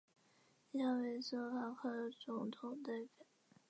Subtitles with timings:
[0.71, 3.27] 以下为斯洛伐克总统列表。